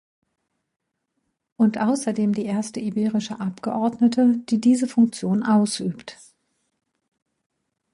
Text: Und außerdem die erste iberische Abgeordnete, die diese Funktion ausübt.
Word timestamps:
Und 1.57 1.77
außerdem 1.77 2.33
die 2.33 2.45
erste 2.45 2.79
iberische 2.79 3.39
Abgeordnete, 3.39 4.35
die 4.49 4.59
diese 4.59 4.87
Funktion 4.87 5.43
ausübt. 5.43 6.17